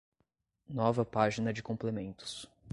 Nova 0.67 1.05
página 1.05 1.53
de 1.53 1.61
complementos. 1.61 2.49